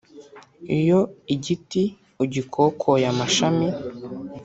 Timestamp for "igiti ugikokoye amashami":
1.33-3.67